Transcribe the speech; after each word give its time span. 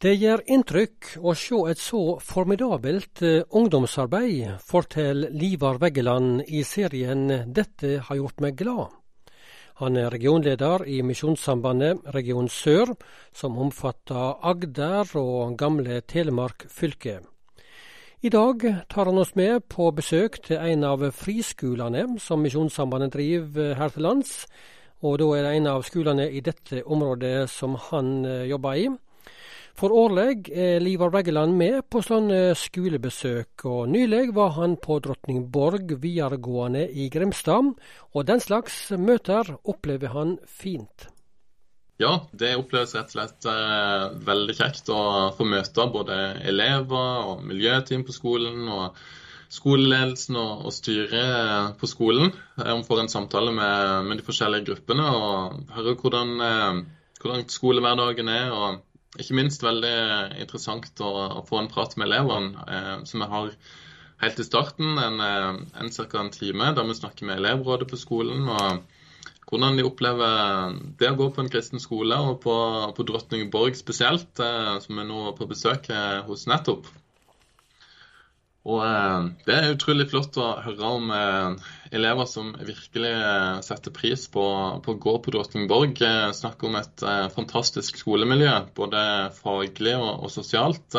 Det 0.00 0.14
gjør 0.16 0.40
inntrykk 0.48 1.06
å 1.20 1.34
se 1.36 1.58
et 1.68 1.76
så 1.76 1.98
formidabelt 2.24 3.20
eh, 3.20 3.42
ungdomsarbeid, 3.52 4.54
forteller 4.64 5.34
Livar 5.36 5.76
Veggeland 5.82 6.46
i 6.48 6.62
serien 6.64 7.26
Dette 7.52 7.98
har 8.06 8.16
gjort 8.16 8.40
meg 8.40 8.56
glad. 8.56 8.94
Han 9.82 9.98
er 10.00 10.08
regionleder 10.08 10.86
i 10.88 11.02
Misjonssambandet 11.04 12.00
Region 12.14 12.48
Sør, 12.48 12.94
som 13.36 13.58
omfatter 13.60 14.40
Agder 14.40 15.12
og 15.20 15.58
gamle 15.60 16.00
Telemark 16.08 16.64
fylke. 16.72 17.18
I 18.24 18.32
dag 18.32 18.64
tar 18.88 19.12
han 19.12 19.20
oss 19.20 19.34
med 19.36 19.68
på 19.68 19.90
besøk 19.92 20.40
til 20.48 20.64
en 20.64 20.88
av 20.94 21.04
friskolene 21.12 22.06
som 22.24 22.40
Misjonssambandet 22.40 23.12
driver 23.18 23.76
her 23.76 23.92
til 23.92 24.08
lands, 24.08 24.32
og 25.04 25.20
da 25.20 25.28
er 25.36 25.44
det 25.44 25.54
en 25.60 25.70
av 25.76 25.84
skolene 25.84 26.30
i 26.32 26.40
dette 26.40 26.86
området 26.88 27.50
som 27.52 27.76
han 27.90 28.24
eh, 28.24 28.48
jobber 28.48 28.80
i. 28.80 28.88
For 29.78 29.92
årlig 29.94 30.50
er 30.50 30.80
Livar 30.82 31.12
Veggeland 31.14 31.54
med 31.56 31.84
på 31.92 32.02
sånne 32.04 32.56
skolebesøk, 32.58 33.64
og 33.68 33.88
nylig 33.92 34.34
var 34.36 34.56
han 34.58 34.76
på 34.82 34.98
Drottningborg 35.04 35.94
videregående 36.02 36.86
i 36.90 37.08
Grimstad, 37.12 37.72
og 38.12 38.28
den 38.28 38.42
slags 38.42 38.82
møter 38.98 39.54
opplever 39.64 40.12
han 40.16 40.36
fint. 40.46 41.08
Ja, 42.00 42.14
det 42.32 42.54
oppleves 42.56 42.94
rett 42.96 43.10
og 43.10 43.16
slett 43.18 43.46
eh, 43.52 44.04
veldig 44.24 44.54
kjekt 44.56 44.88
å 44.88 45.00
få 45.36 45.44
møte 45.44 45.84
både 45.92 46.20
elever 46.48 47.26
og 47.32 47.42
miljøteam 47.44 48.06
på 48.08 48.16
skolen. 48.16 48.68
og 48.68 49.00
skoleledelsen 49.50 50.36
og, 50.38 50.66
og 50.68 50.74
styret 50.74 51.74
på 51.80 51.88
skolen. 51.90 52.30
Man 52.56 52.84
får 52.86 53.02
en 53.02 53.10
samtale 53.10 53.50
med, 53.50 54.06
med, 54.06 54.20
de 54.20 54.26
forskjellige 54.26 54.68
gruppene 54.68 55.08
og 55.10 55.72
hører 55.74 55.96
hvordan, 55.98 56.30
eh, 56.46 56.78
hvordan 57.20 57.48
skolehverdagen 57.50 58.30
er. 58.30 58.54
og 58.54 58.78
ikke 59.18 59.34
minst 59.34 59.64
veldig 59.64 59.96
interessant 60.38 61.02
å, 61.02 61.10
å 61.40 61.44
få 61.48 61.58
en 61.58 61.70
prat 61.72 61.96
med 61.98 62.10
elevene, 62.10 62.66
eh, 62.70 62.92
som 63.10 63.24
jeg 63.24 63.32
har 63.32 63.50
helt 64.20 64.40
i 64.40 64.46
starten, 64.46 64.94
en, 65.02 65.20
eh, 65.24 65.60
en 65.82 65.92
ca. 65.96 66.20
en 66.20 66.30
time, 66.30 66.70
der 66.76 66.86
vi 66.86 66.94
snakker 66.94 67.26
med 67.26 67.40
elevrådet 67.40 67.90
på 67.90 67.98
skolen. 67.98 68.48
og 68.48 68.82
hvordan 69.50 69.76
de 69.80 69.82
opplever 69.82 70.74
det 71.00 71.08
å 71.10 71.16
gå 71.18 71.26
på 71.34 71.42
en 71.42 71.50
kristen 71.50 71.82
skole, 71.82 72.14
og 72.14 72.38
på, 72.44 72.54
på 72.94 73.06
Drottningborg 73.08 73.74
spesielt, 73.74 74.30
eh, 74.38 74.76
som 74.84 75.00
er 75.02 75.08
nå 75.08 75.32
på 75.34 75.48
besøk 75.50 75.90
eh, 75.90 76.20
hos 76.28 76.46
nettopp. 76.46 76.86
Og 78.70 78.84
eh, 78.84 79.30
Det 79.46 79.56
er 79.56 79.74
utrolig 79.74 80.06
flott 80.12 80.38
å 80.38 80.52
høre 80.62 80.92
om 81.00 81.10
eh, 81.16 81.72
elever 81.90 82.26
som 82.30 82.52
virkelig 82.54 83.12
eh, 83.12 83.60
setter 83.66 83.94
pris 83.94 84.26
på, 84.32 84.44
på 84.84 84.94
å 84.94 85.00
gå 85.02 85.14
på 85.24 85.34
Drottningborg. 85.34 86.02
Snakker 86.36 86.70
om 86.70 86.78
et 86.80 87.04
fantastisk 87.34 88.00
skolemiljø, 88.00 88.52
både 88.76 89.02
faglig 89.38 89.96
og, 89.98 90.26
og 90.26 90.32
sosialt. 90.32 90.98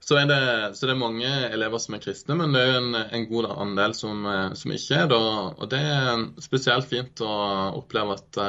Så 0.00 0.16
er, 0.16 0.26
det, 0.26 0.42
så 0.74 0.88
det 0.88 0.94
er 0.94 0.98
mange 0.98 1.30
elever 1.52 1.78
som 1.78 1.94
er 1.94 2.02
kristne, 2.02 2.34
men 2.40 2.54
det 2.56 2.62
er 2.64 2.78
en, 2.78 2.94
en 2.98 3.26
god 3.28 3.50
andel 3.52 3.92
som, 3.94 4.24
som 4.56 4.72
ikke 4.74 5.02
er 5.02 5.10
det. 5.12 5.18
Og 5.20 5.66
det 5.70 5.80
er 5.86 6.24
spesielt 6.42 6.88
fint 6.88 7.20
å 7.22 7.34
oppleve 7.78 8.16
at 8.16 8.40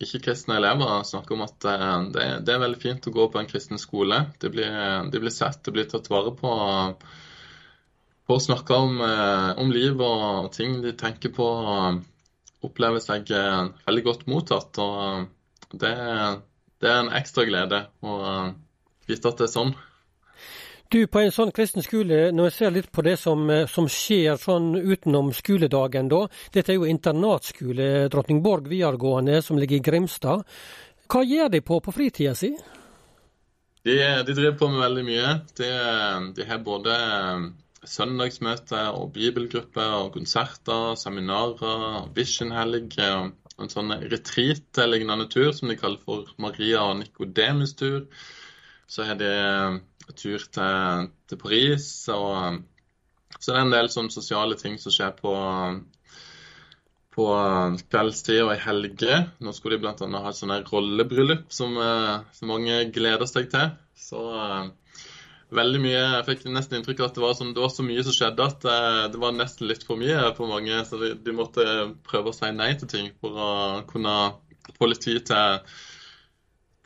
ikke-kristne 0.00 0.56
elever 0.56 1.04
snakker 1.04 1.36
om 1.36 1.44
at 1.44 1.58
det, 2.14 2.28
det, 2.46 2.54
er 2.54 2.62
veldig 2.62 2.80
fint 2.80 3.06
å 3.06 3.12
gå 3.12 3.28
på 3.32 3.40
en 3.40 3.48
kristen 3.50 3.80
skole. 3.80 4.22
De 4.40 4.50
blir, 4.52 4.72
de 5.12 5.20
blir 5.20 5.34
sett, 5.34 5.60
de 5.66 5.74
blir 5.76 5.88
tatt 5.90 6.08
vare 6.10 6.32
på 6.36 6.54
får 8.30 8.40
snakke 8.46 8.74
om, 8.74 9.00
eh, 9.02 9.50
om 9.58 9.72
liv 9.74 10.00
og 10.00 10.52
ting 10.54 10.78
de 10.84 10.94
tenker 10.94 11.34
på. 11.34 11.50
Opplever 12.62 13.02
seg 13.02 13.30
eh, 13.34 13.68
veldig 13.88 14.06
godt 14.06 14.26
mottatt. 14.30 14.78
og 14.78 15.26
det, 15.72 15.94
det 16.82 16.90
er 16.90 16.98
en 17.00 17.14
ekstra 17.14 17.46
glede 17.48 17.86
å 18.02 18.16
vite 19.08 19.32
at 19.32 19.40
det 19.40 19.48
er 19.48 19.54
sånn. 19.54 19.72
Du, 20.90 21.04
på 21.06 21.20
en 21.20 21.30
sånn 21.30 21.52
kristen 21.54 21.84
skole, 21.86 22.32
når 22.34 22.48
jeg 22.48 22.54
ser 22.56 22.72
litt 22.74 22.88
på 22.90 23.02
det 23.06 23.14
som, 23.22 23.44
eh, 23.50 23.66
som 23.70 23.86
skjer 23.90 24.38
sånn 24.42 24.72
utenom 24.78 25.30
skoledagen, 25.34 26.10
da. 26.10 26.24
Dette 26.54 26.74
er 26.74 26.80
jo 26.80 26.88
internatskole 26.90 28.08
Drottningborg 28.10 28.66
videregående, 28.70 29.38
som 29.42 29.58
ligger 29.58 29.78
i 29.78 29.84
Grimstad. 29.86 30.42
Hva 31.10 31.22
gjør 31.26 31.50
de 31.50 31.62
på 31.66 31.78
på 31.82 31.94
fritida 31.94 32.34
si? 32.38 32.52
De, 33.86 33.96
de, 34.26 34.34
driver 34.34 34.58
på 34.58 34.68
med 34.68 34.82
veldig 34.82 35.04
mye. 35.06 35.34
De, 35.56 35.70
de 36.36 36.46
har 36.46 36.58
både 36.66 36.96
søndagsmøter 37.88 38.90
og 38.92 39.12
bibelgrupper 39.14 39.94
og 40.02 40.12
konserter, 40.16 40.96
seminarer, 41.00 42.08
Vision-helg 42.16 42.98
og 43.06 43.62
en 43.64 43.72
sånn 43.72 43.94
retreat-lignende 44.12 45.28
tur 45.32 45.52
som 45.56 45.70
de 45.70 45.78
kaller 45.80 46.00
for 46.04 46.28
Maria 46.40 46.82
og 46.88 46.98
Nikodemus-tur. 47.00 48.04
Så 48.90 49.06
har 49.06 49.16
de 49.20 49.32
tur 50.18 50.42
til, 50.52 51.08
til 51.30 51.40
Paris, 51.40 51.86
og 52.12 52.60
så 53.38 53.52
det 53.52 53.56
er 53.56 53.64
en 53.64 53.72
del 53.72 53.88
sånn 53.92 54.10
sosiale 54.12 54.56
ting 54.58 54.76
som 54.82 54.92
skjer 54.92 55.14
på, 55.20 55.32
på 57.14 57.26
kveldstid 57.92 58.42
og 58.42 58.54
i 58.56 58.60
helger. 58.64 59.28
Nå 59.40 59.54
skulle 59.56 59.78
de 59.78 59.86
bl.a. 59.86 59.94
ha 59.94 60.32
et 60.32 60.40
sånt 60.40 60.72
rollebryllup 60.74 61.46
som, 61.54 61.78
eh, 61.80 62.16
som 62.36 62.52
mange 62.52 62.82
gleder 62.92 63.30
seg 63.30 63.48
til. 63.54 63.72
Så 63.96 64.24
veldig 65.56 65.80
mye 65.82 65.98
Jeg 65.98 66.26
fikk 66.28 66.44
nesten 66.52 66.78
inntrykk 66.78 67.02
av 67.02 67.10
at 67.10 67.18
det 67.18 67.24
var, 67.24 67.36
sånn, 67.38 67.52
det 67.56 67.62
var 67.62 67.72
så 67.74 67.84
mye 67.86 68.04
som 68.06 68.16
skjedde 68.16 68.46
at 68.46 68.64
det, 68.66 68.76
eh, 69.08 69.20
var 69.22 69.36
nesten 69.36 69.70
litt 69.70 69.84
for 69.86 70.00
mye 70.00 70.30
for 70.36 70.50
mange. 70.50 70.82
Så 70.88 71.00
de, 71.00 71.12
de, 71.18 71.36
måtte 71.36 71.66
prøve 72.06 72.32
å 72.32 72.36
si 72.36 72.50
nei 72.54 72.72
til 72.80 72.90
ting 72.90 73.10
for 73.22 73.36
å 73.36 73.50
kunne 73.90 74.16
få 74.76 74.90
litt 74.90 75.02
tid 75.04 75.24
til, 75.30 75.76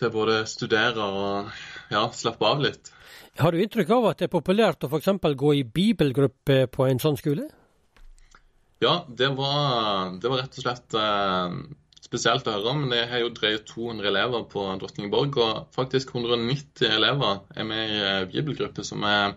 til 0.00 0.14
både 0.14 0.42
studere 0.50 1.04
og 1.04 1.52
ja, 1.92 2.06
slappe 2.16 2.48
av 2.48 2.64
litt. 2.64 2.92
Har 3.40 3.50
du 3.50 3.60
inntrykk 3.60 3.90
av 3.96 4.10
at 4.12 4.22
det 4.22 4.28
er 4.28 4.34
populært 4.36 4.86
å 4.86 4.90
f.eks. 4.90 5.10
gå 5.34 5.54
i 5.58 5.64
bibelgruppe 5.66 6.64
på 6.70 6.86
en 6.86 7.02
sånn 7.02 7.18
skole? 7.18 7.48
Ja, 8.82 9.00
det 9.08 9.30
var, 9.34 10.12
det 10.20 10.30
var 10.30 10.44
rett 10.44 10.58
og 10.58 10.66
slett 10.66 10.96
eh, 10.98 11.56
spesielt 12.14 12.46
å 12.46 12.54
høre 12.54 12.70
om. 12.70 12.84
Det 12.92 13.00
har 13.10 13.24
jo 13.24 13.32
drevet 13.34 13.66
200 13.66 14.06
elever 14.12 14.44
på 14.50 14.66
Drottningborg, 14.78 15.38
og 15.42 15.74
faktisk 15.74 16.14
190 16.14 16.86
elever 16.94 17.40
er 17.56 17.66
med 17.66 17.90
i 17.90 17.98
en 18.06 18.30
bibelgruppe 18.30 18.84
som 18.86 19.02
er 19.08 19.34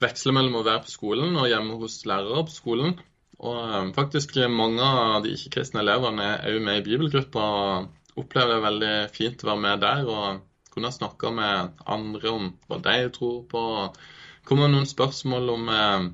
veksler 0.00 0.36
mellom 0.36 0.58
å 0.60 0.64
være 0.64 0.86
på 0.86 0.94
skolen 0.94 1.36
og 1.36 1.48
hjemme 1.50 1.76
hos 1.80 1.98
lærere 2.08 2.46
på 2.48 2.54
skolen. 2.54 2.96
Og 3.44 3.60
eh, 3.60 3.92
faktisk 3.96 4.38
mange 4.48 4.84
av 4.84 5.20
de 5.24 5.34
ikke-kristne 5.36 5.82
elevene 5.84 6.30
er 6.38 6.56
jo 6.56 6.64
med 6.64 6.80
i 6.80 6.86
bibelgruppa 6.86 7.46
og 7.60 8.20
opplever 8.22 8.56
det 8.56 8.64
veldig 8.64 8.94
fint 9.12 9.44
å 9.44 9.50
være 9.50 9.64
med 9.66 9.82
der 9.84 10.08
og 10.08 10.44
kunne 10.72 10.92
snakke 10.92 11.32
med 11.32 11.82
andre 11.84 12.32
om 12.32 12.52
hva 12.68 12.80
de 12.84 13.10
tror 13.12 13.42
på. 13.50 13.64
Kommer 14.48 14.72
noen 14.72 14.88
spørsmål 14.88 15.52
om 15.52 15.68
eh, 15.72 16.08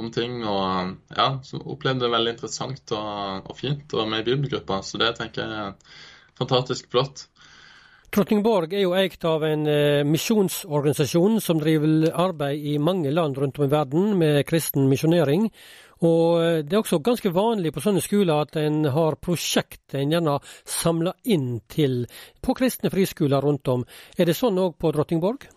om 0.00 0.12
ting. 0.14 0.40
Og 0.44 0.94
ja, 1.16 1.28
så 1.44 1.60
opplevde 1.60 2.06
det 2.06 2.14
veldig 2.14 2.36
interessant 2.36 2.94
og, 2.96 3.50
og 3.50 3.58
fint 3.58 3.92
å 3.92 4.02
være 4.02 4.14
med 4.14 4.24
i 4.24 4.30
bibelgruppa. 4.30 4.80
Så 4.86 5.00
det 5.02 5.14
tenker 5.18 5.44
jeg 5.44 5.66
er 5.66 6.00
fantastisk 6.38 6.90
flott. 6.92 7.26
Trottingborg 8.12 8.74
er 8.76 8.82
jo 8.84 8.90
eikt 8.92 9.22
av 9.24 9.40
en 9.48 9.62
eh, 9.72 10.02
misjonsorganisasjon 10.04 11.38
som 11.40 11.62
driver 11.62 12.10
arbeid 12.20 12.66
i 12.74 12.74
mange 12.76 13.08
land 13.08 13.38
rundt 13.40 13.56
om 13.56 13.64
i 13.64 13.72
verden 13.72 14.10
med 14.20 14.42
kristen 14.44 14.84
misjonering. 14.90 15.46
Og 16.04 16.42
eh, 16.42 16.58
det 16.60 16.76
er 16.76 16.82
også 16.82 17.00
ganske 17.00 17.32
vanlig 17.32 17.72
på 17.72 17.80
sånne 17.80 18.02
skoler 18.04 18.44
at 18.44 18.58
en 18.60 18.82
har 18.92 19.16
prosjekt 19.16 19.96
en 19.96 20.12
gjerne 20.12 20.36
samler 20.68 21.16
inn 21.24 21.62
til 21.72 22.02
på 22.44 22.52
kristne 22.58 22.92
friskoler 22.92 23.40
rundt 23.40 23.72
om. 23.72 23.88
Er 24.18 24.28
det 24.28 24.36
sånn 24.36 24.60
òg 24.60 24.76
på 24.76 24.92
Drottingborg? 24.92 25.48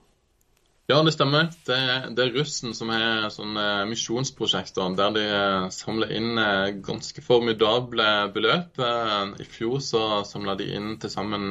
Ja, 0.85 0.99
det 1.01 1.15
stemmer. 1.15 1.47
Det, 1.65 1.77
det 2.13 2.21
er 2.21 2.35
russen 2.35 2.75
som 2.77 2.91
har 2.93 3.31
sånne 3.33 3.87
misjonsprosjekter 3.89 4.93
der 4.93 5.15
de 5.15 5.23
eh, 5.25 5.63
samler 5.73 6.11
inn 6.13 6.37
eh, 6.37 6.75
ganske 6.85 7.23
formidable 7.25 8.05
beløp. 8.35 8.77
Eh, 8.77 9.31
I 9.41 9.47
fjor 9.49 9.81
så 9.81 10.21
samla 10.29 10.53
de 10.59 10.67
inn 10.77 10.91
til 11.01 11.09
sammen 11.09 11.49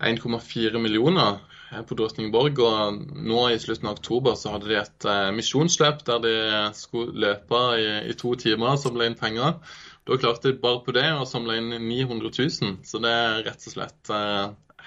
1,4 0.00 0.80
millioner 0.80 1.44
på 1.84 2.00
Drosningborg. 2.00 2.64
Og 2.64 3.04
nå 3.20 3.44
i 3.50 3.60
slutten 3.60 3.92
av 3.92 4.00
oktober 4.00 4.32
så 4.32 4.56
hadde 4.56 4.72
de 4.72 4.80
et 4.80 5.10
misjonsløp 5.36 6.00
der 6.08 6.24
de 6.24 6.34
skulle 6.80 7.12
løpe 7.28 7.62
i, 7.76 7.86
i 8.08 8.16
to 8.16 8.32
timer 8.32 8.78
og 8.78 8.80
samle 8.80 9.12
inn 9.12 9.20
penger. 9.20 9.60
Da 10.08 10.16
klarte 10.16 10.48
de 10.48 10.64
bare 10.64 10.80
på 10.88 10.96
det 10.96 11.04
å 11.18 11.28
samle 11.28 11.60
inn 11.60 11.76
900 11.76 12.32
000, 12.32 12.80
så 12.80 13.04
det 13.04 13.12
er 13.12 13.44
rett 13.52 13.60
og 13.60 13.76
slett 13.76 14.16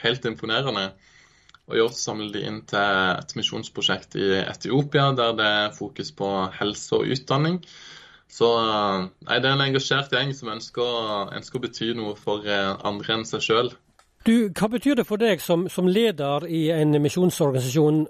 helt 0.01 0.31
imponerende. 0.33 0.89
Og 1.71 1.77
I 1.77 1.83
år 1.83 1.94
samler 1.95 2.33
de 2.33 2.44
inn 2.44 2.62
til 2.68 2.80
et 3.18 3.36
misjonsprosjekt 3.39 4.18
i 4.19 4.30
Etiopia, 4.42 5.12
der 5.15 5.36
det 5.38 5.45
er 5.48 5.75
fokus 5.77 6.12
på 6.15 6.30
helse 6.57 6.98
og 6.98 7.12
utdanning. 7.15 7.62
Så 8.33 8.50
nei, 8.50 9.38
det 9.38 9.48
er 9.48 9.54
en 9.54 9.63
engasjert 9.68 10.12
gjeng 10.12 10.33
som 10.36 10.51
ønsker, 10.56 11.30
ønsker 11.38 11.60
å 11.60 11.63
bety 11.63 11.92
noe 11.95 12.18
for 12.19 12.44
eh, 12.50 12.74
andre 12.83 13.19
enn 13.19 13.27
seg 13.30 13.45
sjøl. 13.45 13.71
Hva 14.24 14.69
betyr 14.71 14.98
det 15.00 15.07
for 15.07 15.21
deg 15.21 15.42
som, 15.44 15.68
som, 15.69 15.88
leder 15.88 16.48
i 16.48 16.65
en 16.74 16.95
misjonsorganisasjon 17.04 18.06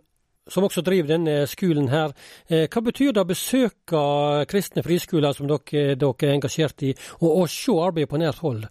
som 0.49 0.65
også 0.67 0.83
driver 0.83 1.13
denne 1.13 1.47
skolen 1.47 1.87
her. 1.91 2.11
Eh, 2.47 2.65
hva 2.67 2.83
betyr 2.83 3.13
det 3.15 3.23
å 3.23 3.29
besøke 3.29 4.03
kristne 4.51 4.83
friskoler 4.83 5.35
som 5.35 5.47
dere, 5.47 5.95
dere 5.95 6.27
er 6.27 6.35
engasjert 6.35 6.83
i, 6.83 6.91
og, 7.21 7.29
og 7.29 7.49
se 7.51 7.75
arbeidet 7.79 8.11
på 8.11 8.19
nært 8.21 8.43
hold? 8.43 8.67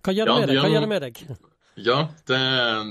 Hva 0.00 0.16
gjør 0.16 0.32
det 0.48 0.56
ja, 0.56 0.86
med 0.88 1.04
deg? 1.04 1.24
Ja, 1.80 2.08
det, 2.28 2.38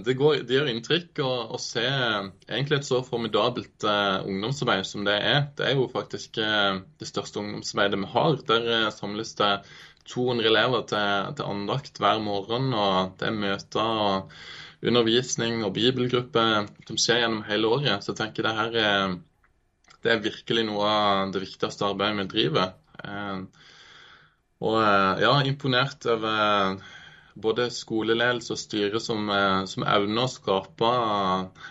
det, 0.05 0.15
går, 0.17 0.39
det 0.47 0.55
gjør 0.55 0.69
inntrykk 0.71 1.19
å, 1.21 1.29
å, 1.53 1.59
se 1.61 1.83
egentlig 1.85 2.79
et 2.79 2.87
så 2.87 3.01
formidabelt 3.05 3.85
uh, 3.85 4.25
ungdomsarbeid 4.25 4.87
som 4.87 5.05
det 5.05 5.17
er. 5.19 5.43
Det 5.57 5.67
er 5.67 5.75
jo 5.77 5.89
faktisk 5.91 6.39
uh, 6.41 6.79
det 7.01 7.09
største 7.09 7.41
ungdomsarbeidet 7.43 7.99
vi 8.01 8.09
har. 8.15 8.39
Der 8.49 8.67
uh, 8.71 8.89
samles 8.95 9.35
det 9.37 9.51
200 10.09 10.49
elever 10.49 10.85
til, 10.89 11.29
til, 11.37 11.45
andakt 11.51 12.01
hver 12.01 12.21
morgen, 12.25 12.71
og 12.73 13.15
det 13.19 13.29
er 13.29 13.37
møter 13.37 14.03
og 14.07 14.35
undervisning 14.89 15.61
og 15.67 15.75
bibelgruppe 15.75 16.45
som 16.87 16.97
skjer 16.97 17.25
gjennom 17.25 17.45
hele 17.49 17.69
året. 17.69 18.01
Så 18.01 18.15
jeg 18.15 18.21
tenker 18.23 18.47
det 18.47 18.55
her 18.57 18.77
er, 18.81 19.17
det 20.01 20.13
er 20.15 20.23
virkelig 20.23 20.65
noe 20.65 20.87
av 20.89 21.35
det 21.35 21.43
viktigste 21.43 21.91
arbeidet 21.91 22.23
vi 22.23 22.31
driver. 22.31 22.71
Og 24.65 24.79
ja, 25.21 25.33
imponert 25.47 26.07
over 26.09 26.79
både 27.41 27.69
skoleledelse 27.73 28.53
og 28.55 28.59
styre 28.59 28.99
som, 29.03 29.29
eh, 29.33 29.63
som, 29.69 29.85
evner 29.87 30.25
å 30.25 30.31
skape 30.31 30.91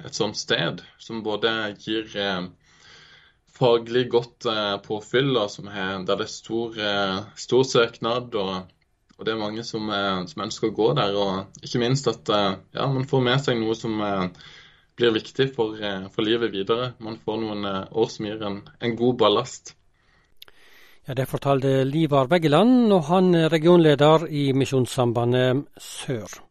et 0.06 0.16
sånt 0.16 0.38
sted, 0.38 0.82
som 1.02 1.22
både 1.26 1.52
gir 1.82 2.08
eh, 2.16 2.48
faglig 3.58 4.06
godt 4.12 4.48
eh, 4.50 4.74
påfyll, 4.84 5.34
og 5.36 5.68
er, 5.68 6.04
der 6.08 6.20
det 6.20 6.26
er 6.26 6.32
stor, 6.32 6.82
stor 7.36 7.64
søknad. 7.66 8.34
og, 8.34 8.74
og 9.18 9.26
det 9.26 9.34
er 9.34 9.40
mange 9.40 9.64
som, 9.66 9.90
som, 10.30 10.44
ønsker 10.44 10.70
å 10.70 10.76
gå 10.76 10.92
der. 10.94 11.16
Og 11.18 11.64
ikke 11.66 11.82
minst 11.82 12.06
at 12.06 12.30
ja, 12.30 12.86
man 12.86 13.08
får 13.10 13.24
med 13.26 13.42
seg 13.42 13.58
noe 13.58 13.74
som 13.74 13.98
blir 14.98 15.10
viktig 15.14 15.48
for, 15.56 15.74
for 16.14 16.22
livet 16.22 16.54
videre. 16.54 16.92
Man 17.02 17.18
får 17.18 17.42
noen 17.42 17.66
år 17.66 18.12
som 18.14 18.30
gir 18.30 18.46
en, 18.46 18.60
en 18.78 18.94
god 19.00 19.18
ballast. 19.24 19.74
Ja, 21.08 21.14
Det 21.14 21.24
fortalte 21.28 21.84
Livar 21.88 22.26
Veggeland, 22.28 22.92
og 22.92 23.06
han 23.08 23.34
er 23.34 23.48
regionleder 23.48 24.26
i 24.28 24.52
Misjonssambandet 24.52 25.64
Sør. 25.80 26.47